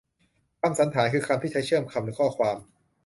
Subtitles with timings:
[0.61, 2.57] คำสันธาน คือคำที่ใช้เชื่อมคำหรือข้อความ